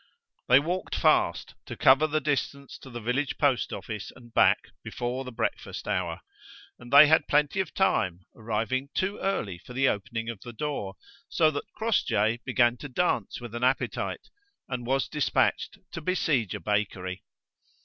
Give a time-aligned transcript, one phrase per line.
[0.47, 5.23] They walked fast to cover the distance to the village post office, and back before
[5.23, 6.21] the breakfast hour:
[6.79, 10.95] and they had plenty of time, arriving too early for the opening of the door,
[11.29, 14.29] so that Crossjay began to dance with an appetite,
[14.67, 17.23] and was despatched to besiege a bakery.